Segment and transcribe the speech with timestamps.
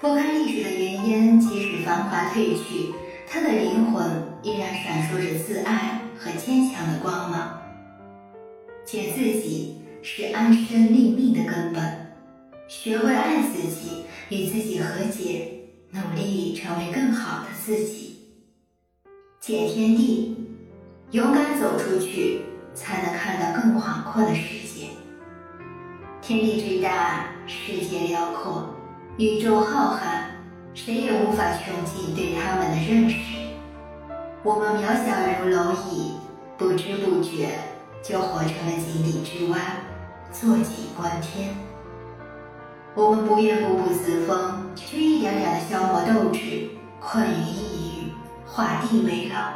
[0.00, 2.92] 拨开历史的原烟，即使繁华褪去，
[3.28, 4.04] 他的灵魂
[4.42, 7.62] 依然闪烁着自爱和坚强的光芒。
[8.84, 12.14] 见自己是安身立命的根本，
[12.66, 15.52] 学会爱自己，与自己和解，
[15.92, 18.18] 努力成为更好的自己。
[19.40, 20.36] 见天地，
[21.12, 22.42] 勇敢走出去，
[22.74, 24.88] 才能看到更广阔的世界。
[26.20, 28.74] 天地之大，世界辽阔。
[29.16, 30.24] 宇宙浩瀚，
[30.74, 33.16] 谁也无法穷尽对他们的认识。
[34.42, 36.14] 我们渺小如蝼蚁，
[36.58, 37.50] 不知不觉
[38.02, 39.56] 就活成了井底之蛙，
[40.32, 41.54] 坐井观天。
[42.96, 48.12] 我们不愿固步自封，却一点点的消磨斗志，困于抑郁，
[48.44, 49.52] 画地为牢。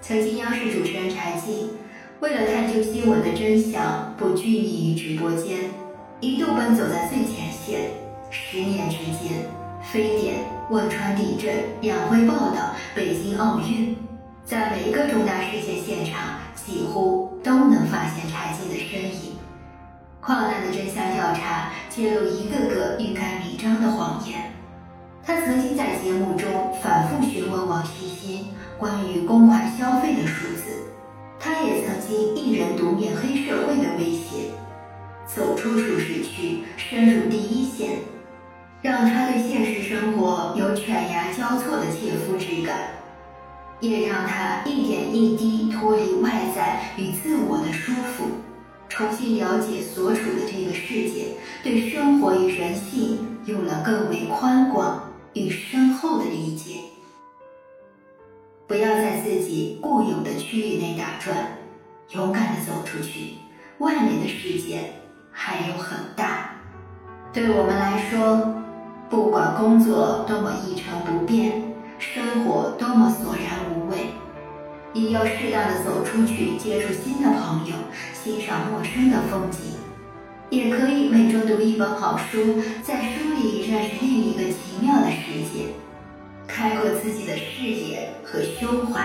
[0.00, 1.72] 曾经央视主持人柴静，
[2.20, 5.68] 为了探究新闻的真相，不拘泥于直播间，
[6.20, 7.52] 一度奔走在最前。
[9.94, 10.34] 非典、
[10.70, 13.96] 汶川地震、两会报道、北京奥运，
[14.44, 19.36] 在每一个重大事件现场，几乎都能发现柴静的身影。
[20.20, 24.52] 矿难的真相调查揭露一个个欲盖弥彰的谎言。
[25.24, 30.90] 他曾经在节目中反复询问王希欣关于公款消费的数字，
[31.38, 34.50] 他也曾经一人独面黑社会的威胁，
[35.24, 37.90] 走出舒适区，深入第一线。
[38.82, 39.38] 让他对
[40.04, 42.76] 现实生活有犬牙交错的切肤之感，
[43.80, 48.26] 也让他一点一滴脱离外在与自我的束缚，
[48.86, 51.28] 重新了解所处的这个世界，
[51.62, 56.80] 对生活与人性有了更为宽广与深厚的理解。
[58.66, 61.34] 不要在自己固有的区域内打转，
[62.10, 63.36] 勇敢的走出去，
[63.78, 64.92] 外面的世界
[65.32, 66.50] 还有很大。
[67.32, 68.60] 对我们来说。
[69.10, 71.62] 不管工作多么一成不变，
[71.98, 74.08] 生活多么索然无味，
[74.92, 77.74] 也要适当的走出去，接触新的朋友，
[78.12, 79.60] 欣赏陌生的风景。
[80.50, 85.66] 也可以每周读一本好书，在书里认识另一个奇妙的世界，
[86.46, 89.02] 开阔自己的视野和胸怀，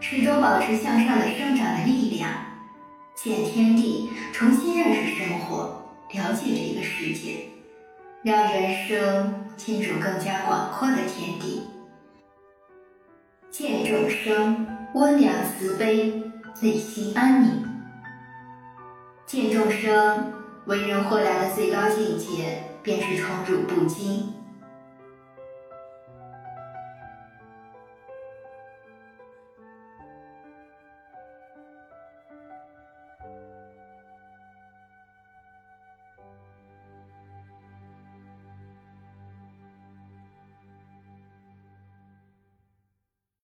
[0.00, 2.30] 始终保持向上的生长的力量，
[3.14, 7.48] 见天地，重新认识生活，了解这个世界。
[8.24, 11.68] 让人生进入更加广阔的天地，
[13.50, 16.22] 见众生温良慈悲，
[16.62, 17.62] 内心安宁。
[19.26, 20.32] 见众生
[20.64, 24.32] 为人豁达的最高境界，便是宠辱不惊。